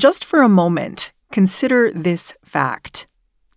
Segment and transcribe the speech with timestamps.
[0.00, 3.06] Just for a moment, consider this fact.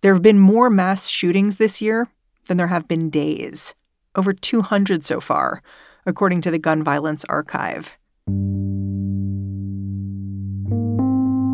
[0.02, 2.08] There have been more mass shootings this year
[2.48, 3.72] than there have been days.
[4.14, 5.62] Over 200 so far,
[6.04, 7.96] according to the Gun Violence Archive.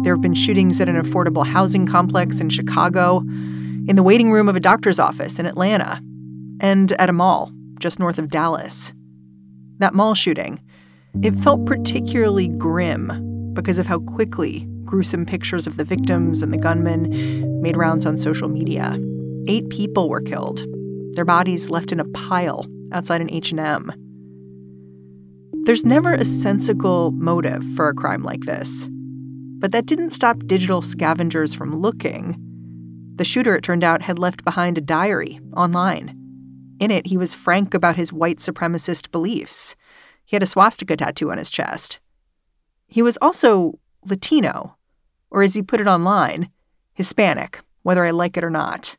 [0.03, 4.49] There have been shootings at an affordable housing complex in Chicago, in the waiting room
[4.49, 6.03] of a doctor's office in Atlanta,
[6.59, 8.93] and at a mall just north of Dallas.
[9.79, 10.61] That mall shooting,
[11.23, 16.59] it felt particularly grim because of how quickly gruesome pictures of the victims and the
[16.59, 18.99] gunmen made rounds on social media.
[19.47, 20.67] Eight people were killed,
[21.15, 23.93] their bodies left in a pile outside an H&M.
[25.65, 28.89] There's never a sensible motive for a crime like this.
[29.61, 32.37] But that didn't stop digital scavengers from looking.
[33.15, 36.17] The shooter, it turned out, had left behind a diary online.
[36.81, 39.77] In it, he was frank about his white supremacist beliefs.
[40.25, 42.01] He had a swastika tattoo on his chest.
[42.89, 44.77] He was also Latino,
[45.31, 46.51] or as he put it online,
[46.95, 48.97] Hispanic, whether I like it or not.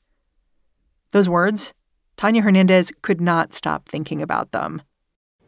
[1.12, 1.74] Those words,
[2.18, 4.82] Tanya Hernandez could not stop thinking about them.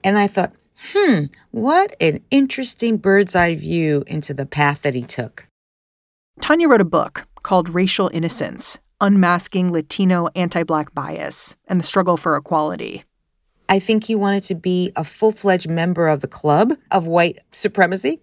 [0.04, 0.54] And I thought,
[0.92, 5.48] Hmm, what an interesting bird's eye view into the path that he took.
[6.42, 12.18] Tanya wrote a book called Racial Innocence Unmasking Latino Anti Black Bias and the Struggle
[12.18, 13.04] for Equality.
[13.70, 17.40] I think he wanted to be a full fledged member of the club of white
[17.52, 18.20] supremacy,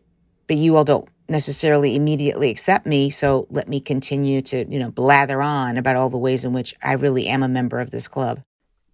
[0.47, 4.91] but you all don't necessarily immediately accept me, so let me continue to, you know,
[4.91, 8.09] blather on about all the ways in which I really am a member of this
[8.09, 8.43] club.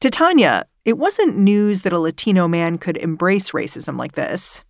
[0.00, 4.62] To Tanya, it wasn't news that a Latino man could embrace racism like this.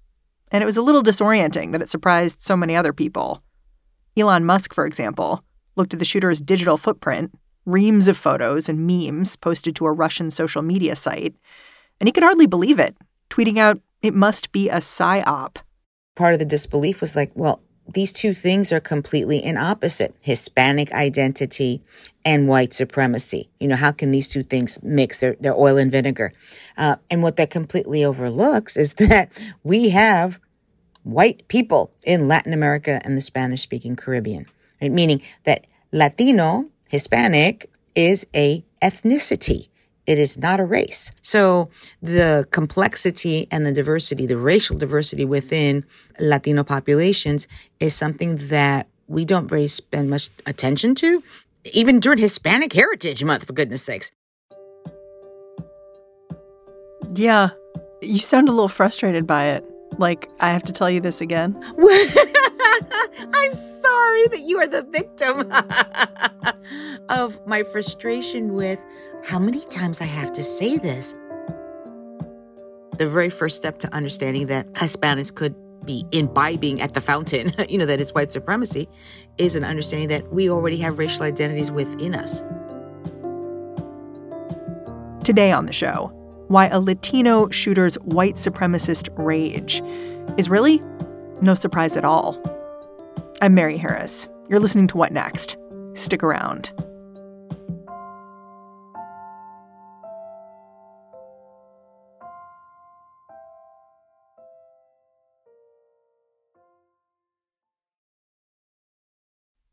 [0.52, 3.42] And it was a little disorienting that it surprised so many other people.
[4.16, 5.42] Elon Musk, for example,
[5.74, 7.32] looked at the shooter's digital footprint,
[7.66, 11.34] reams of photos and memes posted to a Russian social media site,
[12.00, 12.96] and he could hardly believe it,
[13.28, 15.56] tweeting out, it must be a psyop.
[16.16, 20.92] Part of the disbelief was like, well, these two things are completely in opposite Hispanic
[20.92, 21.82] identity
[22.24, 23.48] and white supremacy.
[23.60, 25.20] You know, how can these two things mix?
[25.20, 26.32] They're, they're oil and vinegar.
[26.76, 29.30] Uh, and what that completely overlooks is that
[29.62, 30.40] we have
[31.04, 34.46] white people in Latin America and the Spanish speaking Caribbean,
[34.82, 34.90] right?
[34.90, 39.68] meaning that Latino, Hispanic, is a ethnicity.
[40.06, 41.12] It is not a race.
[41.20, 41.68] So
[42.00, 45.84] the complexity and the diversity, the racial diversity within
[46.20, 47.48] Latino populations
[47.80, 51.22] is something that we don't really spend much attention to,
[51.72, 54.12] even during Hispanic Heritage Month, for goodness sakes.
[57.14, 57.50] Yeah,
[58.02, 59.64] you sound a little frustrated by it.
[59.98, 61.56] Like, I have to tell you this again?
[63.32, 65.50] I'm sorry that you are the victim
[67.08, 68.84] of my frustration with
[69.24, 71.12] how many times I have to say this.
[72.98, 77.78] The very first step to understanding that Hispanics could be imbibing at the fountain, you
[77.78, 78.88] know, that is white supremacy,
[79.38, 82.42] is an understanding that we already have racial identities within us.
[85.24, 86.12] Today on the show,
[86.48, 89.82] why a Latino shooter's white supremacist rage
[90.38, 90.80] is really
[91.40, 92.40] no surprise at all.
[93.42, 94.28] I'm Mary Harris.
[94.48, 95.56] You're listening to What Next?
[95.94, 96.70] Stick around.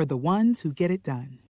[0.00, 1.40] for the ones who get it done.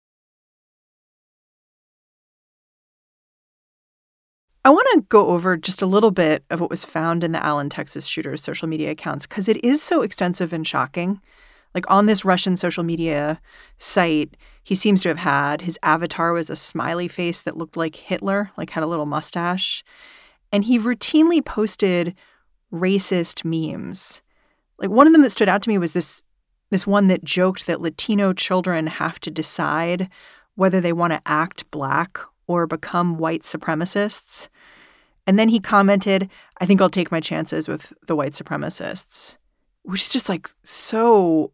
[4.64, 7.46] I want to go over just a little bit of what was found in the
[7.46, 11.20] Allen, Texas shooter's social media accounts because it is so extensive and shocking.
[11.76, 13.40] Like on this Russian social media
[13.78, 17.94] site, he seems to have had his avatar was a smiley face that looked like
[17.94, 19.84] Hitler, like had a little mustache.
[20.50, 22.16] And he routinely posted
[22.74, 24.22] racist memes.
[24.76, 26.24] Like one of them that stood out to me was this
[26.70, 30.08] this one that joked that Latino children have to decide
[30.54, 34.48] whether they want to act black or become white supremacists.
[35.26, 36.28] And then he commented,
[36.60, 39.36] I think I'll take my chances with the white supremacists,
[39.82, 41.52] which is just like so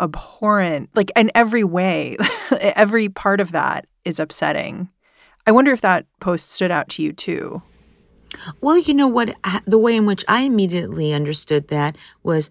[0.00, 0.90] abhorrent.
[0.94, 2.16] Like in every way,
[2.60, 4.88] every part of that is upsetting.
[5.46, 7.62] I wonder if that post stood out to you too.
[8.60, 9.34] Well, you know what?
[9.64, 12.50] The way in which I immediately understood that was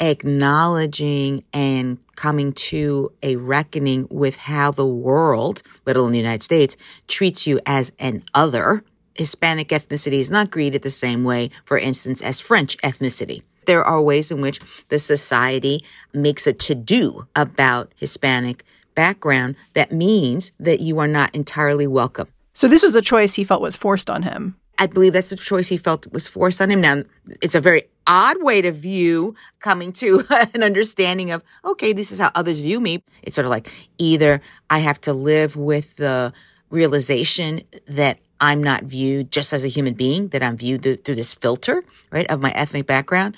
[0.00, 6.76] acknowledging and coming to a reckoning with how the world, let alone the United States,
[7.08, 8.84] treats you as an other.
[9.14, 13.42] Hispanic ethnicity is not greeted the same way, for instance, as French ethnicity.
[13.66, 18.64] There are ways in which the society makes a to do about Hispanic
[18.94, 22.28] background that means that you are not entirely welcome.
[22.52, 24.56] So, this was a choice he felt was forced on him.
[24.78, 26.80] I believe that's the choice he felt was forced on him.
[26.80, 27.02] Now,
[27.40, 30.24] it's a very odd way to view coming to
[30.54, 33.02] an understanding of, okay, this is how others view me.
[33.22, 34.40] It's sort of like either
[34.70, 36.32] I have to live with the
[36.70, 41.14] realization that I'm not viewed just as a human being, that I'm viewed th- through
[41.14, 43.36] this filter, right, of my ethnic background,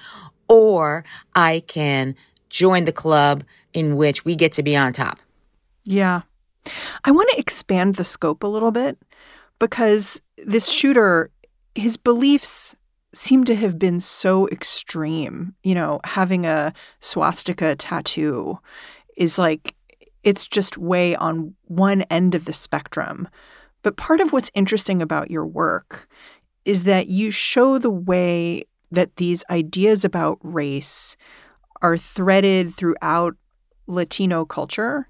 [0.49, 1.05] or
[1.35, 2.17] I can
[2.49, 5.19] join the club in which we get to be on top.
[5.85, 6.23] Yeah.
[7.05, 8.99] I want to expand the scope a little bit
[9.59, 11.31] because this shooter,
[11.75, 12.75] his beliefs
[13.17, 15.55] seem to have been so extreme.
[15.63, 18.59] You know, having a swastika tattoo
[19.17, 19.75] is like,
[20.23, 23.29] it's just way on one end of the spectrum.
[23.83, 26.09] But part of what's interesting about your work
[26.65, 31.17] is that you show the way that these ideas about race
[31.83, 33.37] are threaded throughout
[33.87, 35.09] Latino culture.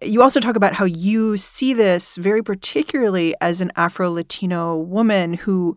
[0.00, 5.34] You also talk about how you see this very particularly as an Afro Latino woman
[5.34, 5.76] who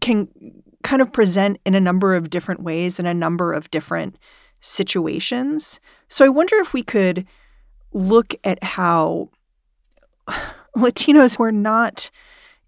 [0.00, 0.28] can
[0.84, 4.16] kind of present in a number of different ways in a number of different
[4.60, 5.80] situations.
[6.08, 7.26] So I wonder if we could
[7.92, 9.30] look at how
[10.76, 12.10] Latinos who are not,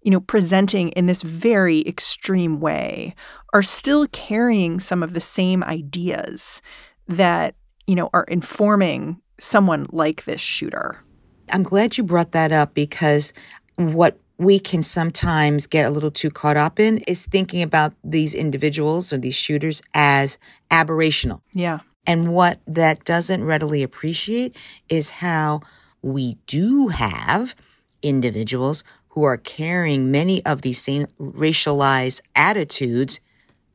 [0.01, 3.15] you know, presenting in this very extreme way
[3.53, 6.61] are still carrying some of the same ideas
[7.07, 7.55] that,
[7.85, 11.03] you know, are informing someone like this shooter.
[11.51, 13.31] I'm glad you brought that up because
[13.75, 18.35] what we can sometimes get a little too caught up in is thinking about these
[18.35, 20.37] individuals or these shooters as
[20.69, 21.41] aberrational.
[21.53, 21.79] Yeah.
[22.05, 24.55] And what that doesn't readily appreciate
[24.89, 25.61] is how
[26.01, 27.55] we do have
[28.01, 33.19] individuals who are carrying many of these same racialized attitudes,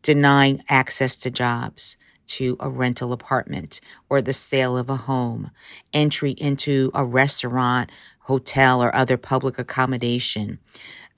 [0.01, 5.51] denying access to jobs, to a rental apartment or the sale of a home,
[5.93, 7.91] entry into a restaurant,
[8.23, 10.59] hotel, or other public accommodation,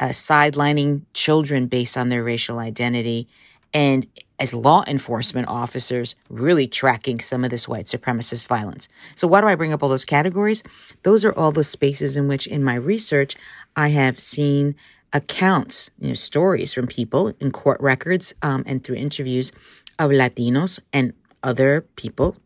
[0.01, 3.29] uh, sidelining children based on their racial identity,
[3.73, 4.06] and
[4.39, 8.89] as law enforcement officers really tracking some of this white supremacist violence.
[9.15, 10.62] So, why do I bring up all those categories?
[11.03, 13.37] Those are all the spaces in which, in my research,
[13.77, 14.75] I have seen
[15.12, 19.53] accounts, you know, stories from people in court records um, and through interviews
[19.99, 21.12] of Latinos and
[21.43, 22.37] other people,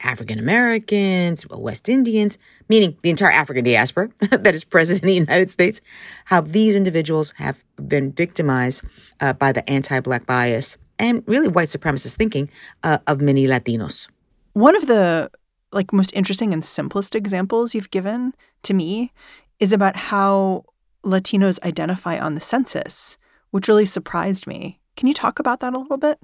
[0.00, 2.38] African Americans, West Indians,
[2.68, 5.80] meaning the entire African diaspora that is present in the United States,
[6.26, 8.84] how these individuals have been victimized
[9.20, 12.48] uh, by the anti Black bias and really white supremacist thinking
[12.82, 14.08] uh, of many Latinos.
[14.52, 15.30] One of the
[15.72, 19.12] like most interesting and simplest examples you've given to me
[19.58, 20.64] is about how
[21.04, 23.18] Latinos identify on the census,
[23.50, 24.80] which really surprised me.
[24.96, 26.18] Can you talk about that a little bit?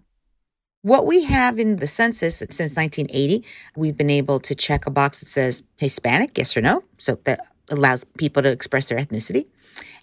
[0.82, 3.44] What we have in the census since 1980,
[3.76, 6.84] we've been able to check a box that says Hispanic, yes or no.
[6.96, 9.46] So that allows people to express their ethnicity.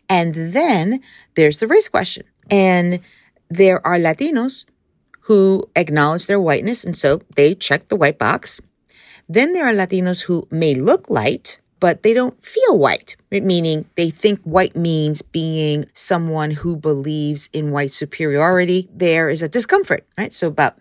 [0.07, 1.01] And then
[1.35, 2.25] there's the race question.
[2.51, 2.99] And
[3.49, 4.65] there are Latinos
[5.21, 8.61] who acknowledge their whiteness, and so they check the white box.
[9.27, 14.09] Then there are Latinos who may look light, but they don't feel white, meaning they
[14.09, 18.89] think white means being someone who believes in white superiority.
[18.93, 20.33] There is a discomfort, right?
[20.33, 20.79] So about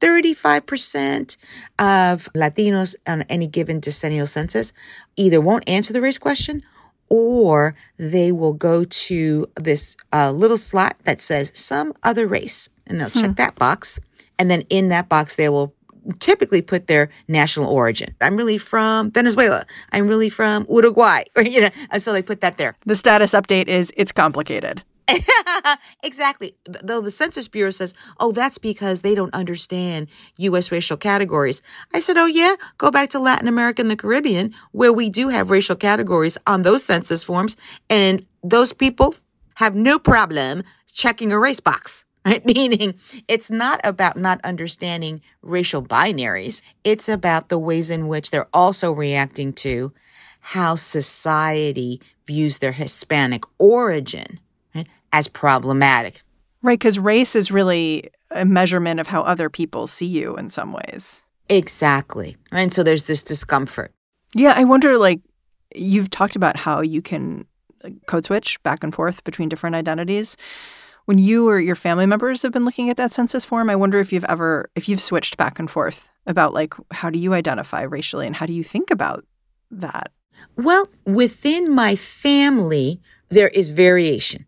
[0.00, 1.36] 35%
[1.78, 4.72] of Latinos on any given decennial census
[5.16, 6.62] either won't answer the race question
[7.10, 13.00] or they will go to this uh, little slot that says some other race and
[13.00, 13.20] they'll hmm.
[13.20, 14.00] check that box.
[14.38, 15.74] And then in that box, they will
[16.18, 18.14] typically put their national origin.
[18.20, 19.64] I'm really from Venezuela.
[19.92, 21.24] I'm really from Uruguay.
[21.44, 22.76] you know, so they put that there.
[22.86, 24.82] The status update is it's complicated.
[26.02, 26.54] exactly.
[26.64, 30.70] Though the Census Bureau says, oh, that's because they don't understand U.S.
[30.70, 31.62] racial categories.
[31.92, 35.28] I said, oh, yeah, go back to Latin America and the Caribbean, where we do
[35.28, 37.56] have racial categories on those census forms.
[37.88, 39.14] And those people
[39.56, 42.04] have no problem checking a race box.
[42.24, 42.44] Right?
[42.54, 42.94] Meaning
[43.28, 46.62] it's not about not understanding racial binaries.
[46.84, 49.92] It's about the ways in which they're also reacting to
[50.40, 54.40] how society views their Hispanic origin
[54.74, 56.22] right, as problematic.
[56.62, 60.72] Right, because race is really a measurement of how other people see you in some
[60.72, 61.22] ways.
[61.48, 62.36] Exactly.
[62.52, 63.92] And so there's this discomfort.
[64.34, 65.20] Yeah, I wonder like
[65.74, 67.46] you've talked about how you can
[68.06, 70.36] code switch back and forth between different identities.
[71.10, 73.98] When you or your family members have been looking at that census form, I wonder
[73.98, 77.82] if you've ever if you've switched back and forth about like how do you identify
[77.82, 79.26] racially and how do you think about
[79.72, 80.12] that?
[80.54, 84.46] Well, within my family there is variation.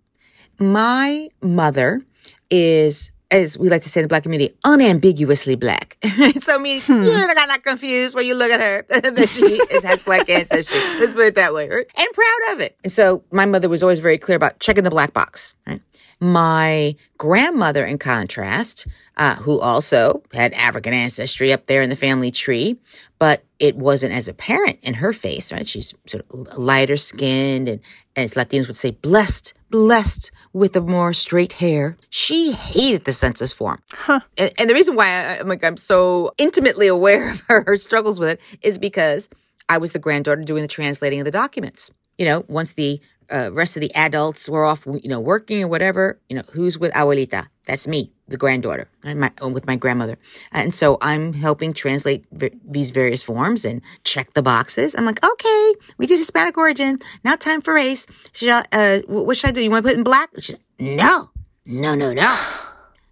[0.61, 2.00] My mother
[2.49, 5.97] is as we like to say in the black community, unambiguously black.
[6.42, 7.02] so I mean, hmm.
[7.02, 10.78] you're not, not confused when you look at her that she is, has black ancestry.
[11.00, 11.87] Let's put it that way, right?
[11.97, 12.78] and proud of it.
[12.85, 15.57] And so my mother was always very clear about checking the black box.
[15.66, 15.81] Right?
[16.23, 18.87] My grandmother, in contrast,
[19.17, 22.79] uh, who also had African ancestry up there in the family tree,
[23.19, 25.67] but it wasn't as apparent in her face, right?
[25.67, 27.81] She's sort of lighter skinned and,
[28.14, 31.97] as Latinos would say, blessed, blessed with the more straight hair.
[32.09, 33.83] She hated the census form.
[33.91, 34.21] Huh.
[34.38, 37.76] And, and, the reason why I, am like, I'm so intimately aware of her, her
[37.76, 39.29] struggles with it is because
[39.69, 41.91] I was the granddaughter doing the translating of the documents.
[42.17, 43.00] You know, once the
[43.33, 46.79] uh, rest of the adults were off, you know, working or whatever, you know, who's
[46.79, 47.49] with abuelita?
[47.67, 50.19] That's me, the granddaughter, and my, uh, with my grandmother.
[50.51, 54.95] And so I'm helping translate v- these various forms and check the boxes.
[54.97, 56.99] I'm like, okay, we did Hispanic origin.
[57.25, 58.07] Now time for race.
[58.33, 59.62] Should I, uh, what should I do?
[59.62, 60.31] You want to put in black?
[60.41, 61.31] She's no,
[61.67, 62.39] no, no, no.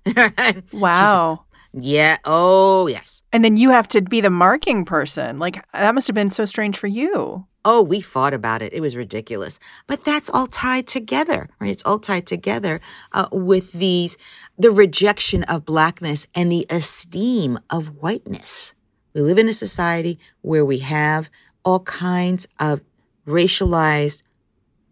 [0.73, 1.45] wow.
[1.73, 2.19] Yeah.
[2.25, 3.23] Oh, yes.
[3.33, 5.39] And then you have to be the marking person.
[5.39, 7.47] Like, that must have been so strange for you.
[7.65, 8.73] Oh, we fought about it.
[8.73, 9.61] It was ridiculous.
[9.87, 11.71] But that's all tied together, right?
[11.71, 12.81] It's all tied together
[13.12, 14.17] uh, with these,
[14.59, 18.75] the rejection of blackness and the esteem of whiteness.
[19.15, 21.29] We live in a society where we have
[21.65, 22.81] all kinds of
[23.27, 24.23] racialized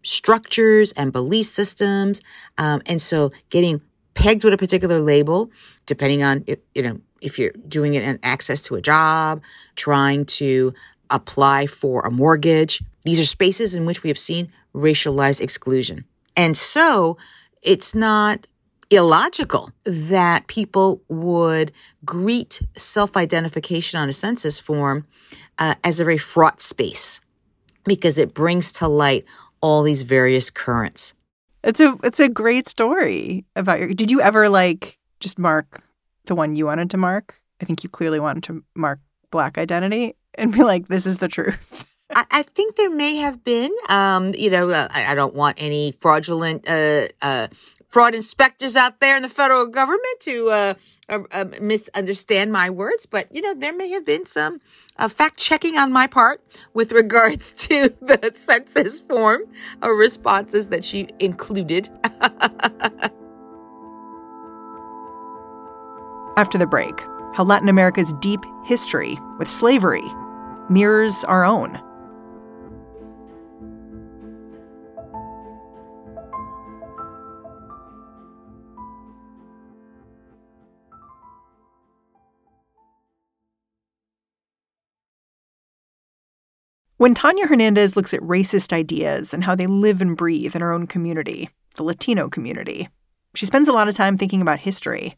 [0.02, 2.20] structures and belief systems.
[2.58, 3.80] Um, and so getting
[4.18, 5.48] pegged with a particular label,
[5.86, 6.44] depending on,
[6.74, 9.40] you know, if you're doing it in access to a job,
[9.76, 10.74] trying to
[11.08, 12.82] apply for a mortgage.
[13.04, 16.04] These are spaces in which we have seen racialized exclusion.
[16.36, 17.16] And so
[17.62, 18.48] it's not
[18.90, 21.70] illogical that people would
[22.04, 25.06] greet self identification on a census form
[25.58, 27.20] uh, as a very fraught space
[27.84, 29.24] because it brings to light
[29.60, 31.14] all these various currents.
[31.64, 33.88] It's a it's a great story about your.
[33.88, 35.82] Did you ever like just mark
[36.26, 37.40] the one you wanted to mark?
[37.60, 39.00] I think you clearly wanted to mark
[39.30, 41.86] black identity and be like, this is the truth?
[42.14, 45.60] I, I think there may have been, um, you know, uh, I, I, don't want
[45.60, 47.48] any fraudulent uh, uh,
[47.88, 50.74] fraud inspectors out there in the federal government to uh,
[51.08, 54.60] uh, uh, misunderstand my words, but you know there may have been some
[54.98, 56.40] uh, fact checking on my part
[56.74, 59.42] with regards to the census form
[59.82, 61.88] uh, responses that she included.
[66.36, 67.00] After the break,
[67.34, 70.04] how Latin America's deep history with slavery
[70.70, 71.80] mirrors our own.
[86.98, 90.72] When Tanya Hernandez looks at racist ideas and how they live and breathe in her
[90.72, 92.88] own community, the Latino community,
[93.36, 95.16] she spends a lot of time thinking about history.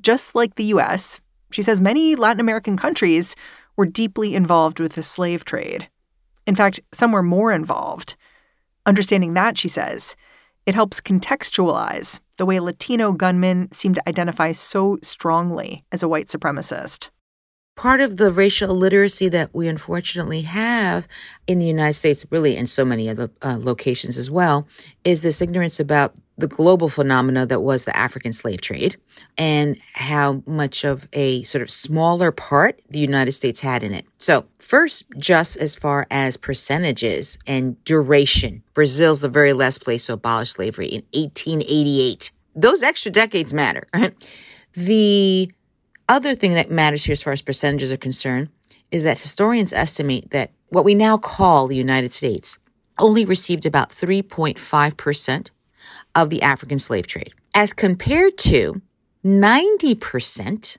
[0.00, 3.34] Just like the US, she says many Latin American countries
[3.76, 5.88] were deeply involved with the slave trade.
[6.46, 8.14] In fact, some were more involved.
[8.86, 10.14] Understanding that, she says,
[10.64, 16.28] it helps contextualize the way Latino gunmen seem to identify so strongly as a white
[16.28, 17.08] supremacist
[17.80, 21.08] part of the racial literacy that we unfortunately have
[21.46, 24.68] in the United States, really in so many other uh, locations as well,
[25.02, 28.96] is this ignorance about the global phenomena that was the African slave trade
[29.38, 34.04] and how much of a sort of smaller part the United States had in it.
[34.18, 40.12] So, first, just as far as percentages and duration, Brazil's the very last place to
[40.12, 42.30] abolish slavery in 1888.
[42.54, 44.12] Those extra decades matter, right?
[44.74, 45.50] The
[46.10, 48.48] other thing that matters here as far as percentages are concerned
[48.90, 52.58] is that historians estimate that what we now call the United States
[52.98, 55.50] only received about 3.5%
[56.16, 58.82] of the African slave trade, as compared to
[59.24, 60.78] 90%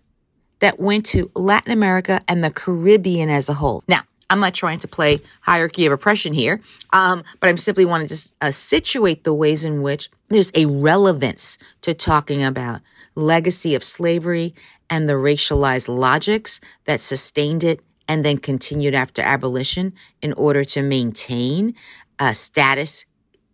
[0.59, 3.83] that went to Latin America and the Caribbean as a whole.
[3.87, 6.61] Now, I'm not trying to play hierarchy of oppression here,
[6.91, 11.57] um, but I'm simply wanting to uh, situate the ways in which there's a relevance
[11.81, 12.81] to talking about
[13.15, 14.53] legacy of slavery
[14.91, 20.83] and the racialized logics that sustained it and then continued after abolition in order to
[20.83, 21.73] maintain
[22.19, 23.05] a status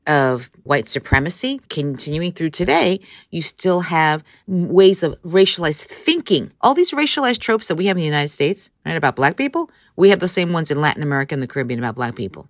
[0.08, 6.52] of white supremacy continuing through today, you still have ways of racialized thinking.
[6.62, 9.70] All these racialized tropes that we have in the United States, right, about black people,
[9.96, 12.48] we have the same ones in Latin America and the Caribbean about black people.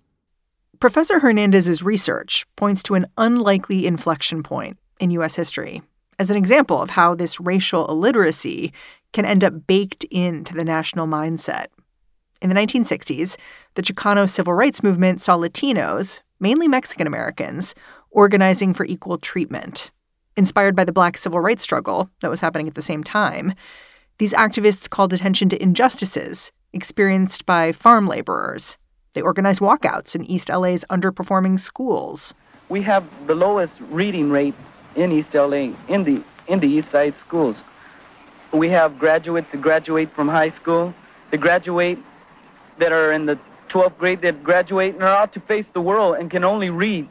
[0.80, 5.34] Professor Hernandez's research points to an unlikely inflection point in U.S.
[5.34, 5.82] history
[6.18, 8.72] as an example of how this racial illiteracy
[9.12, 11.66] can end up baked into the national mindset.
[12.40, 13.36] In the 1960s,
[13.74, 17.74] the Chicano civil rights movement saw Latinos, mainly Mexican Americans,
[18.10, 19.90] organizing for equal treatment.
[20.36, 23.54] Inspired by the black civil rights struggle that was happening at the same time,
[24.18, 28.76] these activists called attention to injustices experienced by farm laborers.
[29.14, 32.34] They organized walkouts in East LA's underperforming schools.
[32.68, 34.54] We have the lowest reading rate
[34.96, 37.62] in East LA in the in the East Side schools.
[38.52, 40.94] We have graduates that graduate from high school,
[41.30, 41.98] they graduate
[42.78, 46.16] that are in the 12th grade that graduate and are out to face the world
[46.18, 47.06] and can only read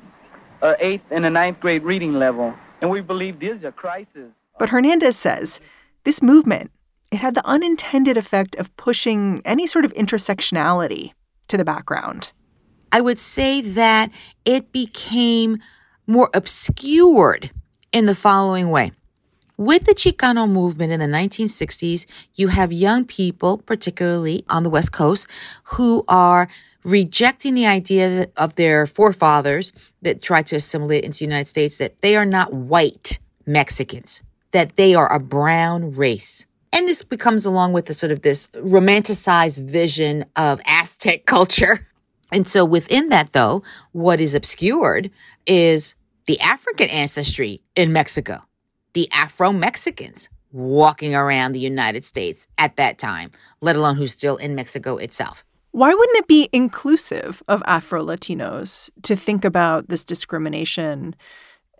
[0.61, 2.53] uh, a 8th and a ninth grade reading level.
[2.81, 4.31] And we believe this is a crisis.
[4.57, 5.59] But Hernandez says
[6.03, 6.71] this movement
[7.11, 11.13] it had the unintended effect of pushing any sort of intersectionality
[11.47, 12.31] to the background.
[12.91, 14.11] I would say that
[14.43, 15.59] it became
[16.05, 17.51] more obscured
[17.97, 18.91] in the following way.
[19.57, 24.91] With the Chicano movement in the 1960s, you have young people, particularly on the West
[24.91, 25.25] Coast,
[25.63, 26.47] who are
[26.83, 29.73] rejecting the idea of their forefathers
[30.03, 34.75] that tried to assimilate into the United States that they are not white Mexicans, that
[34.75, 36.45] they are a brown race.
[36.71, 41.87] And this becomes along with the sort of this romanticized vision of Aztec culture.
[42.29, 43.63] And so within that, though,
[43.93, 45.11] what is obscured
[45.45, 45.95] is
[46.27, 48.43] the African ancestry in Mexico
[48.97, 53.29] the Afro Mexicans walking around the United States at that time,
[53.61, 55.45] let alone who's still in Mexico itself.
[55.69, 61.15] Why wouldn't it be inclusive of Afro Latinos to think about this discrimination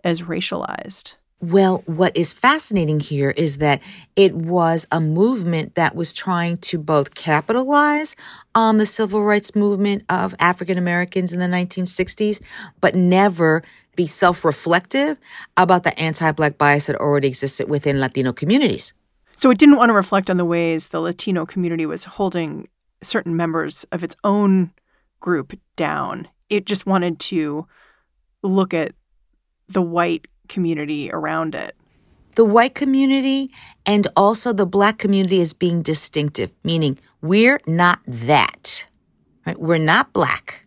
[0.04, 1.16] as racialized?
[1.40, 3.80] Well, what is fascinating here is that
[4.16, 8.16] it was a movement that was trying to both capitalize
[8.56, 12.40] on the civil rights movement of African Americans in the 1960s,
[12.80, 13.62] but never
[13.94, 15.16] be self reflective
[15.56, 18.92] about the anti Black bias that already existed within Latino communities.
[19.36, 22.66] So it didn't want to reflect on the ways the Latino community was holding
[23.00, 24.72] certain members of its own
[25.20, 26.26] group down.
[26.50, 27.68] It just wanted to
[28.42, 28.92] look at
[29.68, 31.74] the white community around it.
[32.34, 33.50] The white community
[33.84, 38.86] and also the black community as being distinctive, meaning we're not that.
[39.46, 39.58] Right?
[39.58, 40.66] We're not black.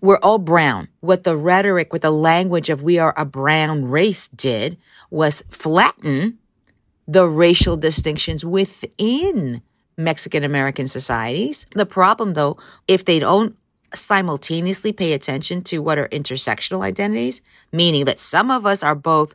[0.00, 0.88] We're all brown.
[1.00, 4.76] What the rhetoric, what the language of we are a brown race did
[5.10, 6.38] was flatten
[7.06, 9.62] the racial distinctions within
[9.96, 11.66] Mexican American societies.
[11.74, 13.56] The problem, though, if they don't
[13.94, 17.40] simultaneously pay attention to what are intersectional identities,
[17.72, 19.34] meaning that some of us are both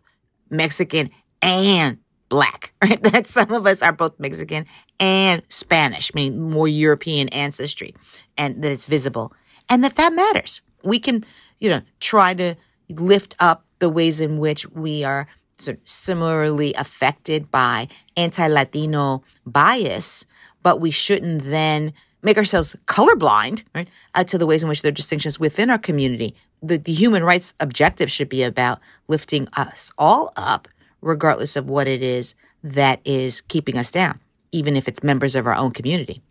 [0.49, 1.09] Mexican
[1.41, 1.97] and
[2.29, 3.01] black, right?
[3.03, 4.65] That some of us are both Mexican
[4.99, 7.93] and Spanish, meaning more European ancestry,
[8.37, 9.33] and that it's visible
[9.69, 10.61] and that that matters.
[10.83, 11.25] We can,
[11.59, 12.55] you know, try to
[12.89, 17.87] lift up the ways in which we are sort of similarly affected by
[18.17, 20.25] anti-Latino bias,
[20.63, 21.93] but we shouldn't then
[22.25, 25.77] make ourselves colorblind, right, uh, to the ways in which there are distinctions within our
[25.77, 26.35] community.
[26.61, 30.67] The, the human rights objective should be about lifting us all up,
[31.01, 34.19] regardless of what it is that is keeping us down,
[34.51, 36.21] even if it's members of our own community.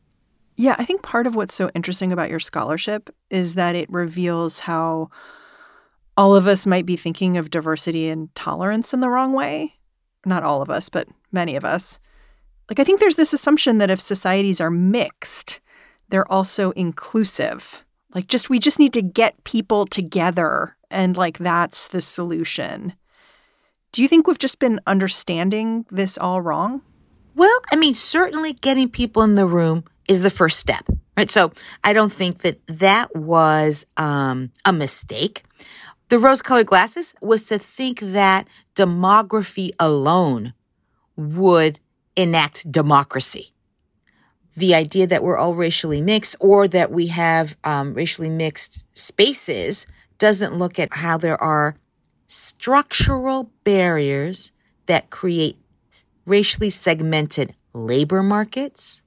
[0.56, 4.60] Yeah, I think part of what's so interesting about your scholarship is that it reveals
[4.60, 5.10] how
[6.16, 9.74] all of us might be thinking of diversity and tolerance in the wrong way.
[10.26, 11.98] Not all of us, but many of us.
[12.70, 15.60] Like, I think there's this assumption that if societies are mixed,
[16.14, 17.84] they're also inclusive.
[18.14, 22.92] Like, just we just need to get people together, and like that's the solution.
[23.90, 26.82] Do you think we've just been understanding this all wrong?
[27.34, 31.28] Well, I mean, certainly getting people in the room is the first step, right?
[31.32, 35.42] So I don't think that that was um, a mistake.
[36.10, 38.46] The rose colored glasses was to think that
[38.76, 40.54] demography alone
[41.16, 41.80] would
[42.14, 43.53] enact democracy.
[44.56, 49.86] The idea that we're all racially mixed or that we have um, racially mixed spaces
[50.18, 51.76] doesn't look at how there are
[52.26, 54.52] structural barriers
[54.86, 55.56] that create
[56.26, 59.02] racially segmented labor markets,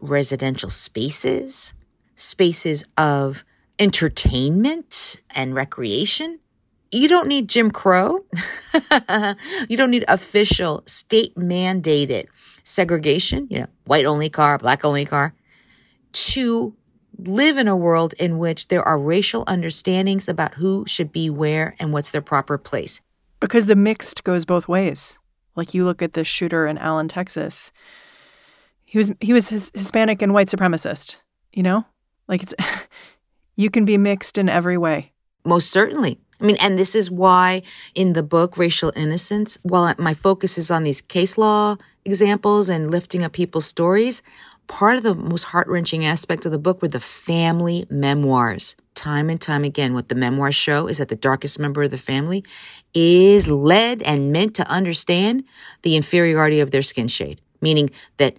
[0.00, 1.72] residential spaces,
[2.16, 3.44] spaces of
[3.78, 6.38] entertainment and recreation,
[6.92, 8.24] You don't need Jim Crow.
[9.68, 12.26] you don't need official state mandated
[12.64, 15.34] segregation, you know, white only car, black only car,
[16.12, 16.74] to
[17.18, 21.74] live in a world in which there are racial understandings about who should be where
[21.78, 23.00] and what's their proper place.
[23.40, 25.18] Because the mixed goes both ways.
[25.56, 27.72] Like you look at the shooter in Allen, Texas.
[28.84, 31.84] He was he was his Hispanic and white supremacist, you know?
[32.28, 32.54] Like it's
[33.56, 35.12] you can be mixed in every way.
[35.44, 36.20] Most certainly.
[36.42, 37.62] I mean, and this is why
[37.94, 42.90] in the book, Racial Innocence, while my focus is on these case law examples and
[42.90, 44.22] lifting up people's stories,
[44.66, 48.74] part of the most heart wrenching aspect of the book were the family memoirs.
[48.96, 51.98] Time and time again, what the memoirs show is that the darkest member of the
[51.98, 52.44] family
[52.92, 55.44] is led and meant to understand
[55.82, 58.36] the inferiority of their skin shade, meaning that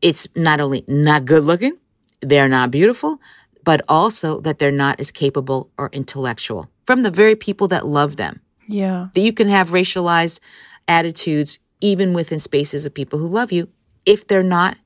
[0.00, 1.76] it's not only not good looking,
[2.22, 3.20] they're not beautiful,
[3.62, 8.16] but also that they're not as capable or intellectual from the very people that love
[8.16, 8.40] them.
[8.66, 9.08] Yeah.
[9.14, 10.40] That you can have racialized
[10.88, 13.68] attitudes even within spaces of people who love you
[14.06, 14.76] if they're not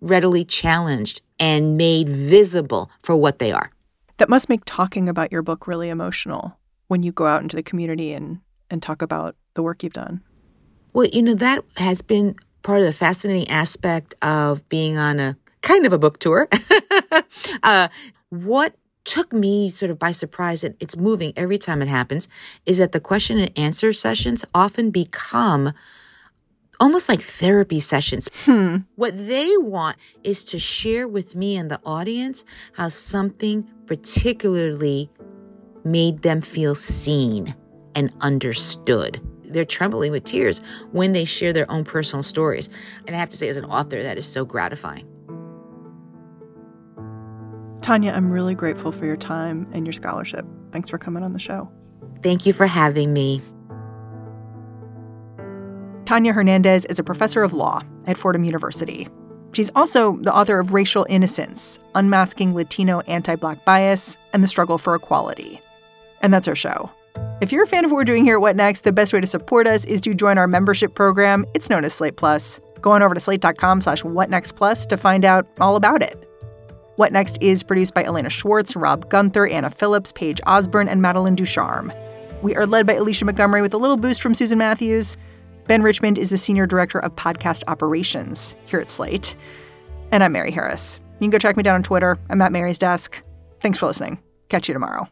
[0.00, 3.70] readily challenged and made visible for what they are.
[4.18, 7.62] That must make talking about your book really emotional when you go out into the
[7.62, 10.22] community and, and talk about the work you've done.
[10.92, 15.36] Well, you know, that has been part of the fascinating aspect of being on a
[15.60, 16.48] kind of a book tour.
[17.62, 17.88] uh,
[18.30, 18.74] what
[19.06, 22.28] took me sort of by surprise and it's moving every time it happens
[22.66, 25.72] is that the question and answer sessions often become
[26.80, 28.28] almost like therapy sessions.
[28.44, 28.78] Hmm.
[28.96, 35.08] What they want is to share with me and the audience how something particularly
[35.84, 37.54] made them feel seen
[37.94, 39.20] and understood.
[39.44, 42.68] They're trembling with tears when they share their own personal stories.
[43.06, 45.06] And I have to say, as an author, that is so gratifying.
[47.86, 50.44] Tanya, I'm really grateful for your time and your scholarship.
[50.72, 51.70] Thanks for coming on the show.
[52.20, 53.40] Thank you for having me.
[56.04, 59.06] Tanya Hernandez is a professor of law at Fordham University.
[59.52, 64.78] She's also the author of Racial Innocence Unmasking Latino Anti Black Bias and the Struggle
[64.78, 65.60] for Equality.
[66.22, 66.90] And that's our show.
[67.40, 69.20] If you're a fan of what we're doing here at What Next, the best way
[69.20, 71.46] to support us is to join our membership program.
[71.54, 72.58] It's known as Slate Plus.
[72.80, 76.28] Go on over to slate.com slash whatnextplus to find out all about it.
[76.96, 81.34] What Next is produced by Elena Schwartz, Rob Gunther, Anna Phillips, Paige Osborne, and Madeline
[81.34, 81.92] Ducharme.
[82.42, 85.16] We are led by Alicia Montgomery with a little boost from Susan Matthews.
[85.66, 89.36] Ben Richmond is the Senior Director of Podcast Operations here at Slate.
[90.10, 90.98] And I'm Mary Harris.
[91.14, 92.18] You can go track me down on Twitter.
[92.30, 93.22] I'm at Mary's Desk.
[93.60, 94.18] Thanks for listening.
[94.48, 95.08] Catch you tomorrow.